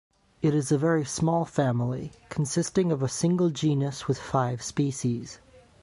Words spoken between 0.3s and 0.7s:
It